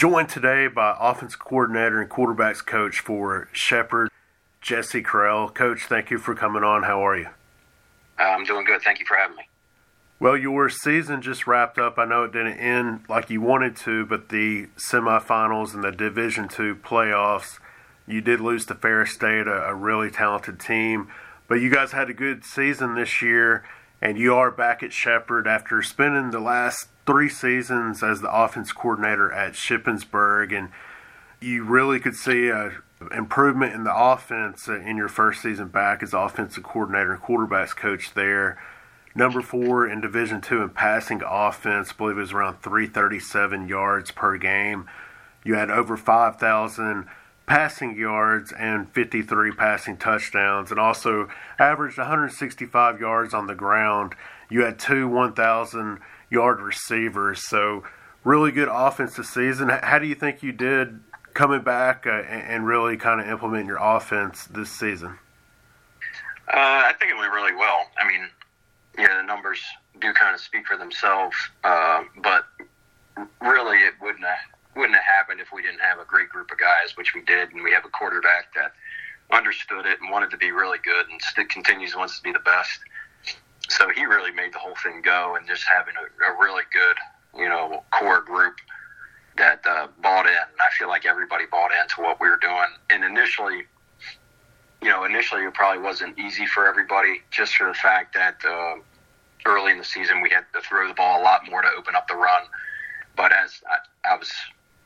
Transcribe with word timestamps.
Joined 0.00 0.30
today 0.30 0.66
by 0.66 0.96
offense 0.98 1.36
coordinator 1.36 2.00
and 2.00 2.08
quarterbacks 2.10 2.64
coach 2.64 3.00
for 3.00 3.50
Shepherd, 3.52 4.08
Jesse 4.62 5.02
Carell. 5.02 5.54
Coach, 5.54 5.82
thank 5.82 6.10
you 6.10 6.16
for 6.16 6.34
coming 6.34 6.64
on. 6.64 6.84
How 6.84 7.06
are 7.06 7.18
you? 7.18 7.26
Uh, 8.18 8.22
I'm 8.22 8.44
doing 8.44 8.64
good. 8.64 8.80
Thank 8.80 8.98
you 8.98 9.04
for 9.04 9.18
having 9.18 9.36
me. 9.36 9.42
Well, 10.18 10.38
your 10.38 10.70
season 10.70 11.20
just 11.20 11.46
wrapped 11.46 11.78
up. 11.78 11.98
I 11.98 12.06
know 12.06 12.22
it 12.22 12.32
didn't 12.32 12.56
end 12.56 13.02
like 13.10 13.28
you 13.28 13.42
wanted 13.42 13.76
to, 13.76 14.06
but 14.06 14.30
the 14.30 14.68
semifinals 14.90 15.74
and 15.74 15.84
the 15.84 15.92
Division 15.92 16.48
Two 16.48 16.76
playoffs, 16.76 17.58
you 18.06 18.22
did 18.22 18.40
lose 18.40 18.64
to 18.64 18.74
Ferris 18.74 19.12
State, 19.12 19.46
a, 19.46 19.66
a 19.66 19.74
really 19.74 20.10
talented 20.10 20.58
team. 20.58 21.08
But 21.46 21.56
you 21.56 21.68
guys 21.68 21.92
had 21.92 22.08
a 22.08 22.14
good 22.14 22.46
season 22.46 22.94
this 22.94 23.20
year, 23.20 23.64
and 24.00 24.16
you 24.16 24.34
are 24.34 24.50
back 24.50 24.82
at 24.82 24.94
Shepherd 24.94 25.46
after 25.46 25.82
spending 25.82 26.30
the 26.30 26.40
last 26.40 26.88
three 27.10 27.28
seasons 27.28 28.04
as 28.04 28.20
the 28.20 28.32
offense 28.32 28.70
coordinator 28.70 29.32
at 29.32 29.54
Shippensburg, 29.54 30.56
and 30.56 30.68
you 31.40 31.64
really 31.64 31.98
could 31.98 32.14
see 32.14 32.50
a 32.50 32.70
improvement 33.10 33.74
in 33.74 33.82
the 33.82 33.96
offense 33.96 34.68
in 34.68 34.96
your 34.96 35.08
first 35.08 35.42
season 35.42 35.66
back 35.66 36.04
as 36.04 36.14
offensive 36.14 36.62
coordinator 36.62 37.14
and 37.14 37.20
quarterbacks 37.20 37.74
coach 37.74 38.14
there. 38.14 38.62
Number 39.12 39.42
four 39.42 39.88
in 39.88 40.00
Division 40.00 40.40
Two 40.40 40.62
in 40.62 40.68
passing 40.68 41.20
offense, 41.26 41.90
I 41.90 41.96
believe 41.96 42.16
it 42.16 42.20
was 42.20 42.32
around 42.32 42.62
337 42.62 43.66
yards 43.66 44.12
per 44.12 44.36
game. 44.36 44.88
You 45.42 45.56
had 45.56 45.68
over 45.68 45.96
5,000 45.96 47.06
passing 47.44 47.96
yards 47.96 48.52
and 48.52 48.88
53 48.92 49.50
passing 49.50 49.96
touchdowns, 49.96 50.70
and 50.70 50.78
also 50.78 51.28
averaged 51.58 51.98
165 51.98 53.00
yards 53.00 53.34
on 53.34 53.48
the 53.48 53.56
ground. 53.56 54.14
You 54.48 54.62
had 54.62 54.78
two 54.78 55.08
1,000 55.08 55.98
yard 56.30 56.60
receivers, 56.60 57.46
so 57.48 57.82
really 58.24 58.52
good 58.52 58.68
offensive 58.70 59.26
season. 59.26 59.68
How 59.68 59.98
do 59.98 60.06
you 60.06 60.14
think 60.14 60.42
you 60.42 60.52
did 60.52 61.00
coming 61.34 61.62
back 61.62 62.06
uh, 62.06 62.10
and 62.10 62.66
really 62.66 62.96
kind 62.96 63.20
of 63.20 63.28
implementing 63.28 63.66
your 63.66 63.78
offense 63.80 64.44
this 64.46 64.70
season? 64.70 65.18
Uh, 66.48 66.86
I 66.86 66.94
think 66.98 67.10
it 67.10 67.16
went 67.16 67.32
really 67.32 67.54
well. 67.54 67.86
I 67.98 68.08
mean, 68.08 68.28
yeah, 68.98 69.16
the 69.18 69.22
numbers 69.22 69.60
do 70.00 70.12
kind 70.12 70.34
of 70.34 70.40
speak 70.40 70.66
for 70.66 70.76
themselves, 70.76 71.36
uh, 71.64 72.02
but 72.22 72.44
really 73.40 73.78
it 73.78 73.94
wouldn't 74.00 74.24
have 74.24 74.38
wouldn't 74.76 74.94
have 74.94 75.04
happened 75.04 75.40
if 75.40 75.48
we 75.52 75.62
didn't 75.62 75.80
have 75.80 75.98
a 75.98 76.04
great 76.04 76.28
group 76.28 76.50
of 76.50 76.58
guys, 76.58 76.96
which 76.96 77.12
we 77.14 77.22
did, 77.22 77.50
and 77.52 77.62
we 77.62 77.72
have 77.72 77.84
a 77.84 77.88
quarterback 77.88 78.54
that 78.54 78.72
understood 79.32 79.86
it 79.86 80.00
and 80.00 80.10
wanted 80.10 80.30
to 80.30 80.36
be 80.36 80.50
really 80.52 80.78
good 80.84 81.08
and 81.10 81.20
still 81.20 81.44
continues 81.46 81.94
wants 81.94 82.16
to 82.16 82.22
be 82.22 82.32
the 82.32 82.40
best. 82.40 82.78
So 83.68 83.88
he 83.90 84.04
really 84.04 84.32
made 84.32 84.52
the 84.52 84.58
whole 84.58 84.74
thing 84.82 85.02
go, 85.02 85.36
and 85.36 85.46
just 85.46 85.64
having 85.64 85.94
a, 85.96 86.32
a 86.32 86.38
really 86.40 86.64
good, 86.72 86.96
you 87.40 87.48
know, 87.48 87.84
core 87.92 88.20
group 88.20 88.54
that 89.36 89.60
uh, 89.66 89.88
bought 90.02 90.26
in. 90.26 90.32
And 90.32 90.60
I 90.60 90.70
feel 90.78 90.88
like 90.88 91.06
everybody 91.06 91.44
bought 91.50 91.70
into 91.80 92.00
what 92.02 92.20
we 92.20 92.28
were 92.28 92.38
doing. 92.38 92.72
And 92.90 93.04
initially, 93.04 93.62
you 94.82 94.88
know, 94.88 95.04
initially 95.04 95.42
it 95.42 95.54
probably 95.54 95.82
wasn't 95.82 96.18
easy 96.18 96.46
for 96.46 96.66
everybody, 96.66 97.22
just 97.30 97.54
for 97.54 97.68
the 97.68 97.74
fact 97.74 98.14
that 98.14 98.36
uh, 98.44 98.76
early 99.46 99.72
in 99.72 99.78
the 99.78 99.84
season 99.84 100.20
we 100.20 100.30
had 100.30 100.44
to 100.52 100.60
throw 100.60 100.88
the 100.88 100.94
ball 100.94 101.20
a 101.20 101.24
lot 101.24 101.48
more 101.48 101.62
to 101.62 101.68
open 101.78 101.94
up 101.94 102.08
the 102.08 102.16
run. 102.16 102.42
But 103.16 103.32
as 103.32 103.62
I, 103.68 104.12
I 104.12 104.16
was 104.16 104.30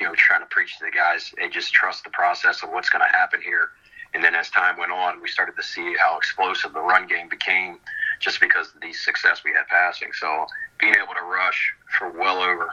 you 0.01 0.07
know, 0.07 0.15
trying 0.15 0.41
to 0.41 0.47
preach 0.47 0.79
to 0.79 0.85
the 0.85 0.91
guys, 0.91 1.33
hey, 1.39 1.49
just 1.49 1.73
trust 1.73 2.05
the 2.05 2.11
process 2.11 2.63
of 2.63 2.71
what's 2.71 2.89
going 2.89 3.05
to 3.05 3.17
happen 3.17 3.41
here. 3.41 3.71
And 4.13 4.23
then 4.23 4.35
as 4.35 4.51
time 4.51 4.77
went 4.79 4.93
on, 4.93 5.21
we 5.21 5.29
started 5.29 5.57
to 5.57 5.63
see 5.63 5.95
how 5.99 6.17
explosive 6.17 6.73
the 6.73 6.81
run 6.81 7.07
game 7.07 7.29
became 7.29 7.79
just 8.21 8.41
because 8.41 8.75
of 8.75 8.81
the 8.81 8.93
success 8.93 9.43
we 9.45 9.53
had 9.53 9.67
passing. 9.69 10.11
So 10.19 10.47
being 10.81 10.95
able 10.95 11.15
to 11.15 11.25
rush 11.27 11.73
for 11.99 12.11
well 12.11 12.39
over, 12.39 12.69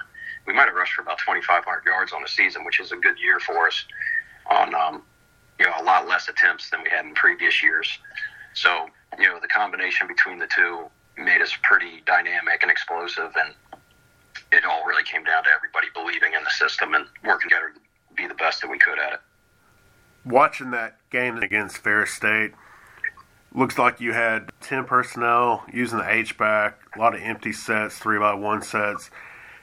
we 0.48 0.53
might 0.53 0.66
have 0.66 0.75
rushed 0.75 0.94
for 0.94 1.02
about 1.02 1.20
2,500 1.20 1.86
yards 1.86 2.14
on 2.14 2.22
the 2.22 2.28
season, 2.28 2.66
which 2.66 2.80
is 2.80 2.92
a 2.92 2.98
good 2.98 3.20
year 3.20 3.39
for 3.39 3.67
us 3.67 3.86
on, 4.50 4.73
um, 4.73 5.03
you 5.59 5.66
know, 5.66 5.73
a 5.80 5.83
lot 5.83 6.08
less 6.08 6.28
attempts 6.28 6.70
than 6.70 6.81
we 6.83 6.89
had 6.89 7.06
in 7.06 7.14
previous 7.14 7.61
years. 7.61 8.00
So, 8.53 8.88
you 9.20 9.28
know, 9.28 9.39
the 9.39 9.48
combination 9.48 10.08
between 10.08 10.39
the 10.39 10.48
two 10.48 10.89
made 11.17 11.42
us 11.42 11.55
pretty 11.64 12.02
dynamic 12.05 12.61
and 12.61 12.71
explosive. 12.71 13.32
And 13.36 13.54
it 14.52 14.65
all 14.65 14.86
really 14.86 15.04
came 15.04 15.23
down 15.23 15.44
to 15.44 15.49
everybody 15.49 15.88
believing 15.94 16.33
in 16.33 16.44
the 16.44 16.49
system 16.49 16.94
and 16.94 17.05
working 17.23 17.49
together 17.49 17.71
to 17.73 18.15
be 18.15 18.27
the 18.27 18.36
best 18.36 18.61
that 18.61 18.70
we 18.70 18.77
could 18.77 18.99
at 18.99 19.14
it. 19.14 19.20
Watching 20.26 20.71
that 20.71 20.98
game 21.10 21.38
against 21.38 21.77
Ferris 21.77 22.14
State, 22.14 22.52
looks 23.54 23.78
like 23.78 24.00
you 24.00 24.14
had 24.14 24.52
10 24.62 24.86
personnel 24.86 25.64
using 25.72 25.98
the 25.98 26.10
H 26.10 26.38
back, 26.38 26.80
a 26.95 27.00
lot 27.00 27.16
of 27.16 27.22
empty 27.22 27.52
sets, 27.52 27.98
three 27.98 28.17
by 28.17 28.34
one 28.34 28.62
sets. 28.62 29.10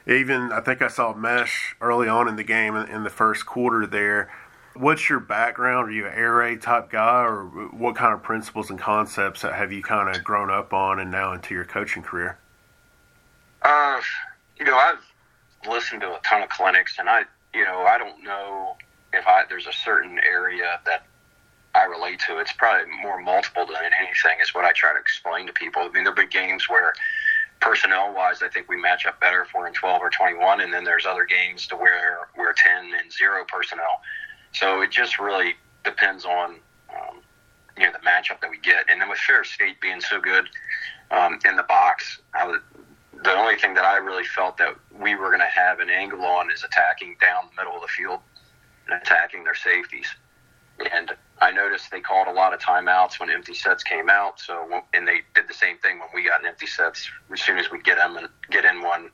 Even, 0.07 0.51
I 0.51 0.61
think 0.61 0.81
I 0.81 0.87
saw 0.87 1.13
mesh 1.13 1.75
early 1.81 2.07
on 2.07 2.27
in 2.27 2.35
the 2.35 2.43
game 2.43 2.75
in 2.75 3.03
the 3.03 3.09
first 3.09 3.45
quarter 3.45 3.85
there. 3.85 4.31
What's 4.75 5.09
your 5.09 5.19
background? 5.19 5.89
Are 5.89 5.91
you 5.91 6.07
an 6.07 6.13
air 6.13 6.35
raid 6.35 6.61
type 6.61 6.89
guy, 6.89 7.23
or 7.23 7.45
what 7.45 7.95
kind 7.95 8.13
of 8.13 8.23
principles 8.23 8.69
and 8.69 8.79
concepts 8.79 9.41
have 9.41 9.71
you 9.71 9.83
kind 9.83 10.15
of 10.15 10.23
grown 10.23 10.49
up 10.49 10.73
on 10.73 10.99
and 10.99 11.11
now 11.11 11.33
into 11.33 11.53
your 11.53 11.65
coaching 11.65 12.01
career? 12.01 12.37
Uh, 13.61 13.99
you 14.57 14.65
know, 14.65 14.77
I've 14.77 15.03
listened 15.67 16.01
to 16.01 16.07
a 16.13 16.19
ton 16.23 16.41
of 16.41 16.49
clinics, 16.49 16.97
and 16.97 17.09
I, 17.09 17.23
you 17.53 17.65
know, 17.65 17.81
I 17.81 17.97
don't 17.97 18.23
know 18.23 18.77
if 19.11 19.27
I 19.27 19.43
there's 19.49 19.67
a 19.67 19.73
certain 19.73 20.19
area 20.19 20.79
that 20.85 21.03
I 21.79 21.85
relate 21.85 22.19
to. 22.27 22.39
It's 22.39 22.53
probably 22.53 22.91
more 23.01 23.21
multiple 23.21 23.65
than 23.65 23.77
anything. 23.77 24.39
Is 24.41 24.53
what 24.53 24.65
I 24.65 24.71
try 24.73 24.93
to 24.93 24.99
explain 24.99 25.47
to 25.47 25.53
people. 25.53 25.81
I 25.81 25.85
mean, 25.85 26.03
there'll 26.03 26.15
be 26.15 26.27
games 26.27 26.67
where 26.69 26.93
personnel 27.59 28.13
wise, 28.13 28.41
I 28.41 28.49
think 28.49 28.69
we 28.69 28.79
match 28.79 29.05
up 29.05 29.19
better 29.19 29.41
if 29.41 29.49
we're 29.53 29.67
in 29.67 29.73
12 29.73 30.01
or 30.01 30.09
21, 30.09 30.61
and 30.61 30.73
then 30.73 30.83
there's 30.83 31.05
other 31.05 31.25
games 31.25 31.67
to 31.67 31.75
where 31.75 32.29
we're 32.37 32.53
10 32.53 32.93
and 33.01 33.11
zero 33.11 33.43
personnel. 33.47 34.01
So 34.53 34.81
it 34.81 34.91
just 34.91 35.19
really 35.19 35.55
depends 35.83 36.25
on 36.25 36.55
um, 36.89 37.21
you 37.77 37.85
know 37.85 37.91
the 37.91 37.99
matchup 37.99 38.41
that 38.41 38.49
we 38.49 38.57
get. 38.59 38.85
And 38.89 39.01
then 39.01 39.09
with 39.09 39.19
Ferris 39.19 39.49
State 39.49 39.79
being 39.81 40.01
so 40.01 40.19
good 40.19 40.45
um, 41.11 41.39
in 41.45 41.55
the 41.55 41.63
box, 41.63 42.19
I 42.33 42.47
would 42.47 42.61
the 43.23 43.33
only 43.33 43.57
thing 43.57 43.73
that 43.73 43.83
I 43.83 43.97
really 43.97 44.23
felt 44.23 44.57
that 44.57 44.75
we 44.97 45.15
were 45.15 45.27
going 45.27 45.41
to 45.41 45.45
have 45.45 45.79
an 45.79 45.89
angle 45.89 46.23
on 46.23 46.51
is 46.51 46.63
attacking 46.63 47.17
down 47.19 47.49
the 47.49 47.61
middle 47.61 47.75
of 47.75 47.81
the 47.81 47.87
field 47.89 48.19
and 48.87 49.01
attacking 49.01 49.43
their 49.43 49.55
safeties. 49.55 50.07
And 50.93 51.11
I 51.41 51.51
noticed 51.51 51.91
they 51.91 52.01
called 52.01 52.27
a 52.27 52.31
lot 52.31 52.53
of 52.53 52.59
timeouts 52.59 53.19
when 53.19 53.29
empty 53.29 53.53
sets 53.53 53.83
came 53.83 54.09
out. 54.09 54.39
So 54.39 54.81
and 54.93 55.07
they 55.07 55.21
did 55.35 55.47
the 55.47 55.53
same 55.53 55.77
thing 55.77 55.99
when 55.99 56.09
we 56.13 56.27
got 56.27 56.41
an 56.41 56.47
empty 56.47 56.67
sets. 56.67 57.09
As 57.31 57.41
soon 57.41 57.57
as 57.57 57.71
we 57.71 57.81
get 57.81 57.97
them 57.97 58.17
and 58.17 58.27
get 58.51 58.65
in 58.65 58.81
one, 58.81 59.09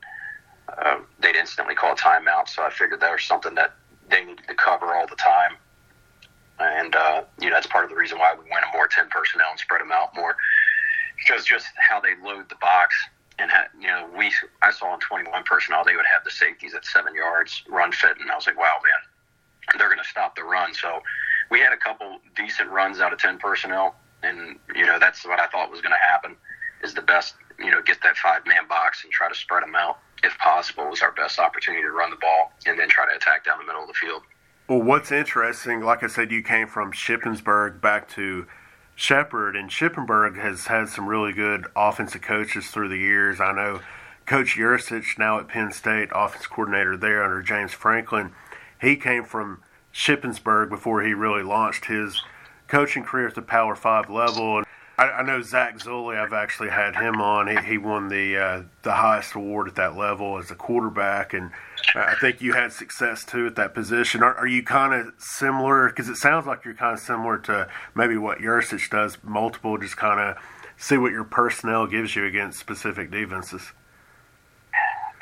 uh, 0.78 0.98
they'd 1.20 1.36
instantly 1.36 1.74
call 1.74 1.92
a 1.92 1.96
timeout. 1.96 2.48
So 2.48 2.62
I 2.62 2.70
figured 2.70 3.00
that 3.00 3.12
was 3.12 3.24
something 3.24 3.54
that 3.54 3.74
they 4.08 4.24
needed 4.24 4.46
to 4.48 4.54
cover 4.54 4.94
all 4.94 5.06
the 5.06 5.16
time. 5.16 5.56
And 6.58 6.96
uh, 6.96 7.24
you 7.40 7.48
know 7.48 7.54
that's 7.54 7.66
part 7.66 7.84
of 7.84 7.90
the 7.90 7.96
reason 7.96 8.18
why 8.18 8.34
we 8.34 8.48
went 8.50 8.64
a 8.64 8.76
more 8.76 8.88
ten 8.88 9.08
personnel 9.08 9.48
and 9.50 9.60
spread 9.60 9.80
them 9.80 9.92
out 9.92 10.14
more 10.16 10.36
because 11.16 11.44
just 11.44 11.66
how 11.76 12.00
they 12.00 12.14
load 12.22 12.48
the 12.48 12.56
box 12.60 12.94
and 13.38 13.50
had, 13.50 13.66
you 13.78 13.86
know, 13.86 14.08
we 14.16 14.32
I 14.62 14.70
saw 14.70 14.94
in 14.94 15.00
21 15.00 15.44
personnel 15.44 15.84
they 15.84 15.96
would 15.96 16.06
have 16.06 16.24
the 16.24 16.30
safeties 16.30 16.74
at 16.74 16.84
seven 16.84 17.14
yards 17.14 17.62
run 17.68 17.92
fit, 17.92 18.18
and 18.18 18.30
I 18.30 18.34
was 18.34 18.46
like, 18.46 18.58
wow, 18.58 18.78
man, 18.82 19.78
they're 19.78 19.88
going 19.88 20.02
to 20.02 20.08
stop 20.08 20.36
the 20.36 20.44
run. 20.44 20.72
So 20.74 21.02
we 21.50 21.60
had 21.60 21.72
a 21.72 21.76
couple 21.76 22.18
decent 22.34 22.70
runs 22.70 23.00
out 23.00 23.12
of 23.12 23.18
10 23.18 23.38
personnel, 23.38 23.96
and 24.22 24.58
you 24.74 24.86
know 24.86 24.98
that's 24.98 25.24
what 25.24 25.40
I 25.40 25.46
thought 25.48 25.70
was 25.70 25.80
going 25.80 25.92
to 25.92 26.06
happen. 26.06 26.36
Is 26.82 26.94
the 26.94 27.02
best, 27.02 27.34
you 27.58 27.70
know, 27.70 27.82
get 27.82 27.98
that 28.02 28.16
five 28.16 28.46
man 28.46 28.68
box 28.68 29.04
and 29.04 29.12
try 29.12 29.28
to 29.28 29.34
spread 29.34 29.62
them 29.62 29.74
out 29.74 29.98
if 30.22 30.36
possible 30.38 30.88
was 30.88 31.02
our 31.02 31.12
best 31.12 31.38
opportunity 31.38 31.82
to 31.82 31.90
run 31.90 32.10
the 32.10 32.16
ball, 32.16 32.52
and 32.66 32.78
then 32.78 32.88
try 32.88 33.08
to 33.08 33.16
attack 33.16 33.44
down 33.44 33.58
the 33.58 33.64
middle 33.64 33.82
of 33.82 33.88
the 33.88 33.94
field. 33.94 34.22
Well, 34.68 34.82
what's 34.82 35.12
interesting, 35.12 35.80
like 35.80 36.02
I 36.02 36.08
said, 36.08 36.32
you 36.32 36.42
came 36.42 36.66
from 36.66 36.92
Shippensburg 36.92 37.80
back 37.80 38.08
to 38.10 38.46
Shepherd 38.96 39.54
and 39.54 39.70
Shippensburg 39.70 40.40
has 40.42 40.66
had 40.66 40.88
some 40.88 41.06
really 41.06 41.32
good 41.32 41.66
offensive 41.76 42.22
coaches 42.22 42.68
through 42.68 42.88
the 42.88 42.96
years. 42.96 43.40
I 43.40 43.52
know 43.52 43.80
Coach 44.24 44.56
Yurcich, 44.56 45.18
now 45.18 45.38
at 45.38 45.48
Penn 45.48 45.70
State, 45.70 46.08
offense 46.12 46.46
coordinator 46.46 46.96
there 46.96 47.22
under 47.22 47.42
James 47.42 47.72
Franklin. 47.72 48.32
He 48.80 48.96
came 48.96 49.22
from 49.22 49.62
Shippensburg 49.96 50.68
before 50.68 51.02
he 51.02 51.14
really 51.14 51.42
launched 51.42 51.86
his 51.86 52.22
coaching 52.68 53.02
career 53.02 53.28
at 53.28 53.34
the 53.34 53.40
Power 53.40 53.74
Five 53.74 54.10
level. 54.10 54.58
And 54.58 54.66
I, 54.98 55.04
I 55.04 55.22
know 55.22 55.40
Zach 55.40 55.78
Zulli. 55.78 56.18
I've 56.18 56.34
actually 56.34 56.68
had 56.68 56.96
him 56.96 57.20
on. 57.22 57.46
He, 57.46 57.70
he 57.70 57.78
won 57.78 58.08
the 58.08 58.36
uh, 58.36 58.62
the 58.82 58.92
highest 58.92 59.34
award 59.34 59.68
at 59.68 59.74
that 59.76 59.96
level 59.96 60.38
as 60.38 60.50
a 60.50 60.54
quarterback, 60.54 61.32
and 61.32 61.50
I 61.94 62.14
think 62.20 62.42
you 62.42 62.52
had 62.52 62.74
success 62.74 63.24
too 63.24 63.46
at 63.46 63.56
that 63.56 63.72
position. 63.72 64.22
Are, 64.22 64.34
are 64.34 64.46
you 64.46 64.62
kind 64.62 64.92
of 64.92 65.14
similar? 65.18 65.88
Because 65.88 66.10
it 66.10 66.16
sounds 66.16 66.46
like 66.46 66.66
you're 66.66 66.74
kind 66.74 66.92
of 66.92 67.00
similar 67.00 67.38
to 67.38 67.66
maybe 67.94 68.18
what 68.18 68.38
Yurcich 68.38 68.90
does. 68.90 69.16
Multiple, 69.22 69.78
just 69.78 69.96
kind 69.96 70.20
of 70.20 70.36
see 70.76 70.98
what 70.98 71.12
your 71.12 71.24
personnel 71.24 71.86
gives 71.86 72.14
you 72.14 72.26
against 72.26 72.58
specific 72.58 73.10
defenses. 73.10 73.72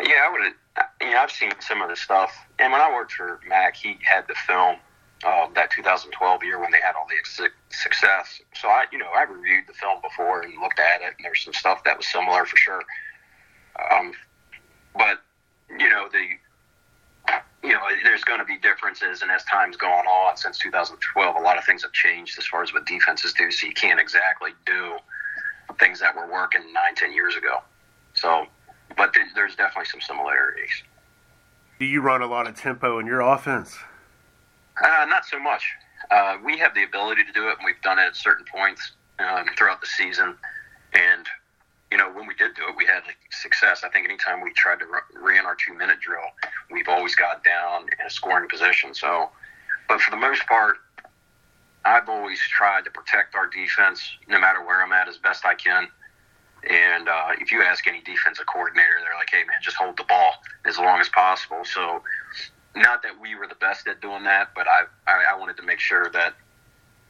Yeah, 0.01 0.27
I 0.27 0.33
would. 0.33 0.53
You 1.05 1.11
know, 1.11 1.19
I've 1.19 1.31
seen 1.31 1.53
some 1.61 1.83
of 1.83 1.91
the 1.91 1.97
stuff, 1.97 2.33
and 2.59 2.73
when 2.73 2.81
I 2.81 2.91
worked 2.93 3.13
for 3.13 3.41
Mac, 3.47 3.77
he 3.77 3.99
had 4.03 4.27
the 4.27 4.35
film 4.47 4.77
uh, 5.25 5.47
that 5.55 5.71
2012 5.71 6.43
year 6.45 6.59
when 6.61 6.71
they 6.71 6.81
had 6.81 6.95
all 6.97 7.07
the 7.09 7.49
success. 7.71 8.41
So 8.55 8.69
I, 8.69 8.85
you 8.91 8.99
know, 8.99 9.09
I 9.15 9.23
reviewed 9.23 9.65
the 9.67 9.75
film 9.75 10.01
before 10.03 10.43
and 10.43 10.53
looked 10.61 10.79
at 10.79 11.03
it, 11.03 11.15
and 11.17 11.25
there's 11.25 11.43
some 11.45 11.55
stuff 11.55 11.85
that 11.85 11.97
was 11.97 12.07
similar 12.07 12.45
for 12.47 12.57
sure. 12.57 12.83
Um, 13.93 14.13
but 14.95 15.21
you 15.71 15.89
know, 15.91 16.09
the 16.11 16.25
you 17.63 17.73
know, 17.73 17.81
there's 18.03 18.25
going 18.25 18.41
to 18.41 18.45
be 18.45 18.59
differences, 18.59 19.23
and 19.23 19.31
as 19.31 19.43
time's 19.45 19.77
gone 19.77 20.07
on 20.07 20.37
since 20.37 20.59
2012, 20.59 21.37
a 21.37 21.41
lot 21.41 21.57
of 21.57 21.65
things 21.65 21.83
have 21.83 21.93
changed 21.93 22.39
as 22.39 22.47
far 22.47 22.63
as 22.63 22.75
what 22.75 22.85
defenses 22.87 23.33
do. 23.33 23.51
So 23.51 23.67
you 23.67 23.73
can't 23.73 23.99
exactly 23.99 24.51
do 24.67 24.99
things 25.81 26.01
that 26.01 26.15
were 26.15 26.31
working 26.31 26.61
nine, 26.75 26.95
ten 26.95 27.13
years 27.13 27.37
ago. 27.37 27.63
So, 28.13 28.47
but 28.97 29.15
there's 29.35 29.57
definitely 29.57 29.87
some 29.87 30.03
similarities. 30.03 30.83
Do 31.79 31.85
you 31.85 32.01
run 32.01 32.23
a 32.23 32.27
lot 32.27 32.47
of 32.47 32.55
tempo 32.55 32.99
in 32.99 33.07
your 33.07 33.21
offense? 33.21 33.77
Uh, 34.83 35.07
not 35.09 35.25
so 35.25 35.39
much. 35.39 35.65
Uh, 36.11 36.37
we 36.45 36.59
have 36.59 36.75
the 36.75 36.85
ability 36.85 37.25
to 37.25 37.33
do 37.33 37.49
it, 37.49 37.57
and 37.59 37.65
we've 37.65 37.81
done 37.83 37.99
it 37.99 38.03
at 38.03 38.17
certain 38.17 38.45
points 38.53 38.93
um, 39.19 39.47
throughout 39.57 39.81
the 39.81 39.87
season. 39.87 40.37
And 40.93 41.27
you 41.91 41.99
know, 41.99 42.11
when 42.13 42.27
we 42.27 42.35
did 42.35 42.55
do 42.55 42.63
it, 42.69 42.75
we 42.77 42.85
had 42.87 43.03
success. 43.31 43.83
I 43.85 43.89
think 43.89 44.07
anytime 44.07 44.41
we 44.41 44.53
tried 44.53 44.81
to 44.81 44.87
ran 45.21 45.47
our 45.47 45.55
two 45.55 45.75
minute 45.75 46.01
drill, 46.01 46.27
we've 46.71 46.89
always 46.89 47.15
got 47.15 47.45
down 47.45 47.83
in 47.83 48.07
a 48.07 48.11
scoring 48.11 48.49
position. 48.49 48.95
So, 48.95 49.31
but 49.89 50.01
for 50.01 50.11
the 50.11 50.17
most 50.17 50.47
part, 50.47 50.77
I've 51.85 52.09
always 52.09 52.41
tried 52.41 52.85
to 52.85 52.91
protect 52.91 53.35
our 53.35 53.47
defense 53.49 54.01
no 54.29 54.41
matter 54.41 54.65
where 54.65 54.83
I'm 54.83 54.93
at 54.93 55.09
as 55.09 55.19
best 55.19 55.45
I 55.45 55.55
can. 55.55 55.89
And 56.69 57.09
uh, 57.09 57.33
if 57.41 57.53
you 57.53 57.63
ask 57.63 57.87
any 57.87 58.01
defensive 58.01 58.47
coordinator, 58.47 58.97
they're 59.03 59.19
like, 59.19 59.31
"Hey, 59.31 59.45
man, 59.45 59.59
just 59.63 59.77
hold 59.77 59.97
the 59.97 60.05
ball 60.05 60.33
as 60.65 60.79
long 60.79 61.01
as 61.01 61.09
possible." 61.09 61.65
So, 61.65 62.03
not 62.75 63.03
that 63.03 63.21
we 63.21 63.35
were 63.35 63.47
the 63.47 63.57
best 63.57 63.87
at 63.87 64.01
doing 64.01 64.25
that, 64.25 64.51
but 64.55 64.67
I 64.67 64.85
I, 65.07 65.35
I 65.35 65.39
wanted 65.39 65.57
to 65.59 65.63
make 65.63 65.81
sure 65.81 66.11
that 66.11 66.35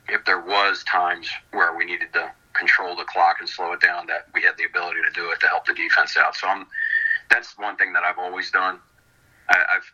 if 0.08 0.24
there 0.24 0.40
was 0.40 0.84
times 0.84 1.28
where 1.52 1.76
we 1.76 1.84
needed 1.84 2.12
to 2.12 2.30
control 2.52 2.94
the 2.96 3.04
clock 3.04 3.36
and 3.40 3.48
slow 3.48 3.72
it 3.72 3.80
down, 3.80 4.06
that 4.06 4.26
we 4.34 4.42
had 4.42 4.56
the 4.56 4.64
ability 4.64 5.00
to 5.02 5.12
do 5.14 5.30
it 5.30 5.40
to 5.40 5.46
help 5.48 5.66
the 5.66 5.74
defense 5.74 6.16
out. 6.16 6.36
So 6.36 6.46
I'm, 6.46 6.66
that's 7.30 7.58
one 7.58 7.76
thing 7.76 7.92
that 7.92 8.04
I've 8.04 8.18
always 8.18 8.50
done. 8.50 8.78
I, 9.48 9.56
I've, 9.76 9.92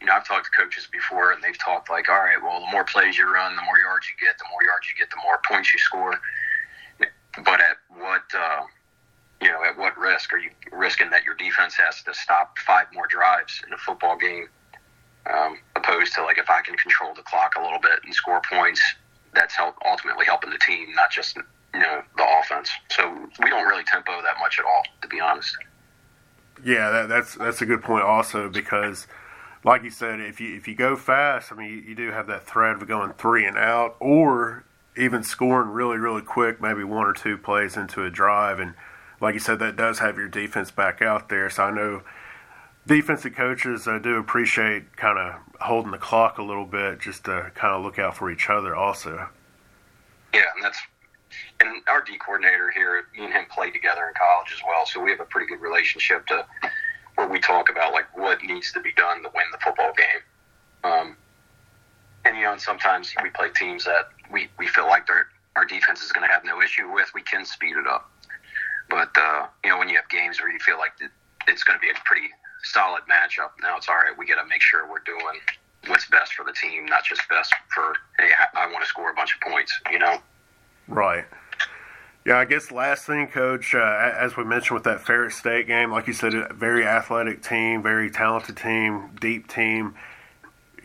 you 0.00 0.06
know, 0.06 0.12
I've 0.12 0.26
talked 0.26 0.46
to 0.46 0.50
coaches 0.50 0.88
before, 0.92 1.32
and 1.32 1.42
they've 1.42 1.58
talked 1.58 1.90
like, 1.90 2.08
all 2.08 2.18
right, 2.20 2.40
well, 2.42 2.60
the 2.60 2.70
more 2.70 2.84
plays 2.84 3.16
you 3.16 3.32
run, 3.32 3.56
the 3.56 3.62
more 3.62 3.78
yards 3.78 4.06
you 4.08 4.14
get, 4.26 4.36
the 4.38 4.44
more 4.50 4.62
yards 4.64 4.86
you 4.88 4.94
get, 4.98 5.10
the 5.10 5.20
more 5.24 5.40
points 5.46 5.72
you 5.72 5.80
score. 5.80 6.14
But 7.44 7.60
at 7.60 7.76
what, 8.00 8.22
uh, 8.34 8.62
you 9.40 9.48
know, 9.48 9.64
at 9.64 9.76
what 9.78 9.96
risk 9.96 10.32
are 10.32 10.38
you 10.38 10.50
risking 10.72 11.10
that 11.10 11.24
your 11.24 11.34
defense 11.34 11.74
has 11.74 12.02
to 12.02 12.14
stop 12.14 12.58
five 12.58 12.86
more 12.92 13.06
drives 13.06 13.62
in 13.66 13.72
a 13.72 13.78
football 13.78 14.16
game, 14.16 14.48
um, 15.32 15.58
opposed 15.76 16.14
to 16.14 16.22
like 16.22 16.38
if 16.38 16.50
I 16.50 16.60
can 16.62 16.76
control 16.76 17.14
the 17.14 17.22
clock 17.22 17.54
a 17.58 17.62
little 17.62 17.80
bit 17.80 18.00
and 18.04 18.14
score 18.14 18.42
points, 18.50 18.82
that's 19.34 19.54
help, 19.54 19.76
ultimately 19.86 20.26
helping 20.26 20.50
the 20.50 20.58
team, 20.58 20.92
not 20.94 21.10
just 21.10 21.36
you 21.36 21.80
know 21.80 22.02
the 22.16 22.26
offense. 22.40 22.70
So 22.90 23.28
we 23.42 23.50
don't 23.50 23.66
really 23.66 23.84
tempo 23.84 24.20
that 24.22 24.36
much 24.40 24.58
at 24.58 24.64
all, 24.64 24.82
to 25.02 25.08
be 25.08 25.20
honest. 25.20 25.56
Yeah, 26.64 26.90
that, 26.90 27.08
that's 27.08 27.34
that's 27.36 27.62
a 27.62 27.66
good 27.66 27.82
point 27.82 28.04
also 28.04 28.48
because, 28.48 29.06
like 29.64 29.82
you 29.82 29.90
said, 29.90 30.20
if 30.20 30.40
you 30.40 30.54
if 30.56 30.68
you 30.68 30.74
go 30.74 30.96
fast, 30.96 31.52
I 31.52 31.56
mean 31.56 31.70
you, 31.70 31.76
you 31.76 31.94
do 31.94 32.10
have 32.10 32.26
that 32.26 32.46
threat 32.46 32.76
of 32.76 32.86
going 32.86 33.12
three 33.14 33.46
and 33.46 33.56
out, 33.56 33.96
or 34.00 34.64
even 34.96 35.22
scoring 35.22 35.70
really 35.70 35.98
really 35.98 36.22
quick, 36.22 36.60
maybe 36.60 36.84
one 36.84 37.06
or 37.06 37.12
two 37.12 37.36
plays 37.36 37.76
into 37.76 38.04
a 38.04 38.10
drive, 38.10 38.58
and 38.58 38.74
like 39.20 39.34
you 39.34 39.40
said, 39.40 39.58
that 39.58 39.76
does 39.76 39.98
have 39.98 40.16
your 40.16 40.28
defense 40.28 40.70
back 40.70 41.02
out 41.02 41.28
there. 41.28 41.50
So 41.50 41.64
I 41.64 41.70
know 41.70 42.02
defensive 42.86 43.34
coaches 43.34 43.86
uh, 43.86 43.98
do 43.98 44.16
appreciate 44.16 44.96
kind 44.96 45.18
of 45.18 45.40
holding 45.60 45.92
the 45.92 45.98
clock 45.98 46.38
a 46.38 46.42
little 46.42 46.64
bit 46.64 47.00
just 47.00 47.24
to 47.24 47.52
kind 47.54 47.74
of 47.74 47.82
look 47.82 47.98
out 47.98 48.16
for 48.16 48.30
each 48.30 48.48
other 48.48 48.74
also. 48.74 49.28
Yeah, 50.32 50.44
and 50.54 50.64
that's 50.64 50.78
and 51.60 51.82
our 51.88 52.02
D 52.02 52.16
coordinator 52.18 52.70
here, 52.70 53.04
me 53.16 53.24
and 53.24 53.32
him 53.32 53.44
played 53.50 53.72
together 53.72 54.06
in 54.08 54.14
college 54.14 54.52
as 54.52 54.60
well, 54.66 54.86
so 54.86 55.00
we 55.00 55.10
have 55.10 55.20
a 55.20 55.24
pretty 55.24 55.46
good 55.46 55.60
relationship 55.60 56.26
to 56.28 56.46
where 57.14 57.28
we 57.28 57.38
talk 57.38 57.70
about 57.70 57.92
like 57.92 58.16
what 58.16 58.42
needs 58.42 58.72
to 58.72 58.80
be 58.80 58.92
done 58.92 59.22
to 59.22 59.30
win 59.34 59.44
the 59.52 59.58
football 59.58 59.92
game. 59.96 60.90
Um, 60.92 61.16
and 62.24 62.36
you 62.36 62.44
know, 62.44 62.52
and 62.52 62.60
sometimes 62.60 63.14
we 63.22 63.30
play 63.30 63.50
teams 63.54 63.84
that 63.84 64.08
we, 64.32 64.48
we 64.58 64.66
feel 64.66 64.86
like 64.86 65.08
our 65.56 65.64
defense 65.64 66.02
is 66.02 66.12
going 66.12 66.26
to 66.26 66.32
have 66.32 66.44
no 66.44 66.60
issue 66.62 66.90
with. 66.92 67.10
We 67.14 67.22
can 67.22 67.44
speed 67.44 67.76
it 67.76 67.86
up, 67.86 68.10
but 68.88 69.10
uh, 69.16 69.46
you 69.64 69.70
know, 69.70 69.78
when 69.78 69.88
you 69.88 69.96
have 69.96 70.08
games 70.08 70.40
where 70.40 70.50
you 70.50 70.58
feel 70.58 70.78
like 70.78 70.92
it's 71.48 71.62
going 71.62 71.78
to 71.78 71.80
be 71.80 71.90
a 71.90 71.94
pretty 72.04 72.28
solid 72.62 73.02
matchup, 73.10 73.50
now 73.62 73.76
it's 73.76 73.88
all 73.88 73.96
right. 73.96 74.16
We 74.16 74.26
got 74.26 74.42
to 74.42 74.48
make 74.48 74.62
sure 74.62 74.88
we're 74.88 75.00
doing 75.00 75.40
what's 75.86 76.08
best 76.08 76.34
for 76.34 76.44
the 76.44 76.52
team, 76.52 76.86
not 76.86 77.04
just 77.04 77.22
best 77.28 77.52
for 77.74 77.94
hey, 78.18 78.30
I 78.54 78.66
want 78.66 78.82
to 78.82 78.88
score 78.88 79.10
a 79.10 79.14
bunch 79.14 79.34
of 79.34 79.40
points. 79.40 79.78
You 79.90 79.98
know. 79.98 80.18
Right. 80.88 81.24
Yeah, 82.26 82.36
I 82.36 82.44
guess 82.44 82.70
last 82.70 83.06
thing, 83.06 83.28
Coach, 83.28 83.74
uh, 83.74 84.12
as 84.18 84.36
we 84.36 84.44
mentioned 84.44 84.74
with 84.74 84.84
that 84.84 85.00
Ferris 85.00 85.36
State 85.36 85.66
game, 85.66 85.90
like 85.90 86.06
you 86.06 86.12
said, 86.12 86.34
a 86.34 86.52
very 86.52 86.84
athletic 86.84 87.42
team, 87.42 87.82
very 87.82 88.10
talented 88.10 88.58
team, 88.58 89.16
deep 89.18 89.48
team. 89.48 89.94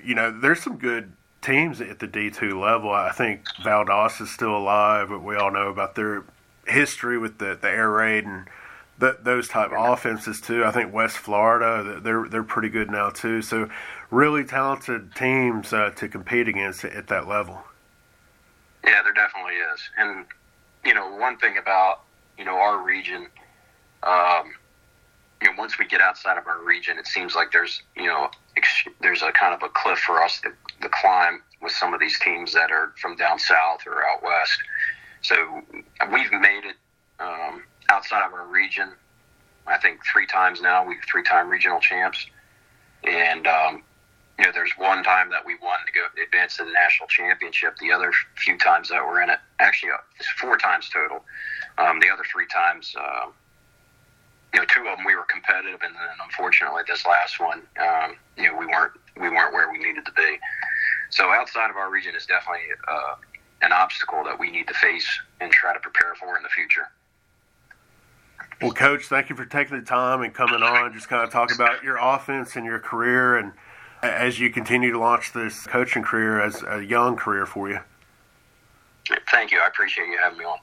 You 0.02 0.16
know, 0.16 0.32
there's 0.32 0.62
some 0.62 0.78
good 0.78 1.12
teams 1.46 1.80
at 1.80 2.00
the 2.00 2.08
D2 2.08 2.60
level. 2.60 2.92
I 2.92 3.12
think 3.12 3.46
Valdosta 3.64 4.24
is 4.24 4.32
still 4.32 4.58
alive, 4.58 5.10
but 5.10 5.24
we 5.24 5.36
all 5.36 5.52
know 5.52 5.70
about 5.70 5.96
their 5.96 6.24
history 6.68 7.18
with 7.18 7.38
the, 7.38 7.58
the 7.60 7.70
air 7.70 7.90
raid 7.90 8.26
and 8.26 8.48
the, 8.98 9.18
those 9.22 9.48
type 9.48 9.72
of 9.72 9.94
offenses 9.94 10.42
too. 10.42 10.66
I 10.66 10.72
think 10.72 10.94
West 10.94 11.18
Florida, 11.18 12.00
they're 12.02 12.28
they're 12.28 12.44
pretty 12.44 12.70
good 12.70 12.90
now 12.90 13.10
too. 13.10 13.42
So 13.42 13.70
really 14.10 14.44
talented 14.44 15.14
teams 15.16 15.74
uh, 15.74 15.92
to 15.92 16.08
compete 16.08 16.48
against 16.48 16.84
at 16.84 17.08
that 17.08 17.28
level. 17.28 17.62
Yeah, 18.84 19.02
there 19.04 19.14
definitely 19.14 19.56
is, 19.56 19.90
and 19.98 20.26
you 20.86 20.94
know, 20.94 21.16
one 21.16 21.38
thing 21.38 21.58
about 21.58 22.02
you 22.38 22.46
know 22.46 22.56
our 22.56 22.82
region, 22.82 23.28
um, 24.04 24.54
you 25.42 25.48
know, 25.48 25.54
once 25.58 25.78
we 25.78 25.86
get 25.86 26.02
outside 26.02 26.38
of 26.38 26.48
our 26.48 26.64
region, 26.64 26.98
it 26.98 27.08
seems 27.08 27.36
like 27.36 27.52
there's 27.52 27.82
you 27.96 28.08
know 28.08 28.30
ex- 28.58 28.88
there's 29.02 29.22
a 29.22 29.32
kind 29.32 29.54
of 29.54 29.64
a 29.64 29.70
cliff 29.70 30.00
for 30.00 30.24
us 30.24 30.42
to, 30.42 30.52
to 30.82 30.90
climb 30.90 31.42
with 31.62 31.72
some 31.72 31.94
of 31.94 32.00
these 32.00 32.20
teams 32.20 32.54
that 32.54 32.72
are 32.72 32.94
from 33.02 33.16
down 33.16 33.40
south 33.40 33.82
or 33.86 34.06
out 34.08 34.24
west. 34.24 34.58
So 35.22 35.62
we've 36.12 36.32
made 36.32 36.64
it 36.66 36.76
um, 37.20 37.64
outside 37.90 38.26
of 38.26 38.34
our 38.34 38.48
region. 38.48 38.92
I 39.68 39.78
think 39.78 40.00
three 40.06 40.28
times 40.28 40.62
now. 40.62 40.86
We've 40.86 41.04
three-time 41.10 41.50
regional 41.50 41.80
champs, 41.80 42.28
and 43.04 43.48
um, 43.48 43.84
you 44.38 44.46
know, 44.46 44.52
there's 44.54 44.72
one 44.78 45.04
time 45.04 45.30
that 45.32 45.46
we 45.46 45.56
won 45.62 45.80
to 45.86 45.92
go 45.92 46.02
advance 46.22 46.58
to 46.58 46.66
the 46.66 46.72
national 46.72 47.08
championship. 47.08 47.78
The 47.80 47.92
other 47.92 48.12
few 48.36 48.58
times 48.58 48.90
that 48.90 49.04
we're 49.06 49.22
in 49.22 49.30
it, 49.30 49.40
actually, 49.60 49.92
uh, 49.92 49.98
it's 50.20 50.30
four 50.30 50.58
times 50.58 50.90
total. 50.90 51.24
Um, 51.78 52.00
the 52.00 52.10
other 52.10 52.24
three 52.32 52.48
times, 52.54 52.94
uh, 53.00 53.28
you 54.56 54.62
know, 54.62 54.68
two 54.70 54.88
of 54.88 54.96
them 54.98 55.06
we 55.06 55.16
were 55.16 55.26
competitive, 55.26 55.82
and 55.84 55.94
then 55.94 56.16
unfortunately, 56.24 56.84
this 56.88 57.06
last 57.06 57.42
one, 57.42 57.62
um, 57.78 58.16
you 58.38 58.44
know, 58.44 58.58
we 58.58 58.66
weren't 58.66 58.94
we 59.20 59.28
weren't 59.28 59.54
where 59.54 59.70
we 59.70 59.78
needed 59.78 60.06
to 60.06 60.14
be. 60.14 60.40
So 61.10 61.30
outside 61.30 61.70
of 61.70 61.76
our 61.76 61.92
region 61.92 62.16
is 62.16 62.26
definitely 62.26 62.62
uh, 62.88 63.16
an 63.64 63.74
obstacle 63.74 64.24
that 64.24 64.40
we 64.40 64.50
need 64.50 64.70
to 64.70 64.74
face 64.74 65.06
and 65.42 65.52
try 65.52 65.74
to 65.74 65.80
prepare 65.80 66.16
for 66.16 66.38
in 66.38 66.44
the 66.44 66.50
future. 66.50 66.90
Well, 68.62 68.72
Coach, 68.72 69.08
thank 69.08 69.30
you 69.30 69.36
for 69.36 69.44
taking 69.44 69.78
the 69.78 69.84
time 69.84 70.22
and 70.22 70.34
coming 70.34 70.64
on. 70.64 70.94
Just 70.94 71.10
kind 71.10 71.22
of 71.22 71.32
talk 71.32 71.54
about 71.54 71.84
your 71.84 71.98
offense 72.00 72.56
and 72.56 72.66
your 72.66 72.80
career 72.80 73.36
and 73.36 73.52
as 74.02 74.40
you 74.40 74.50
continue 74.52 74.94
to 74.94 75.00
launch 75.00 75.34
this 75.34 75.68
coaching 75.68 76.04
career 76.04 76.40
as 76.40 76.64
a 76.66 76.82
young 76.82 77.18
career 77.18 77.46
for 77.46 77.68
you. 77.68 77.80
Thank 79.30 79.52
you. 79.52 79.60
I 79.60 79.68
appreciate 79.68 80.08
you 80.08 80.18
having 80.18 80.40
me 80.40 80.46
on. 80.46 80.60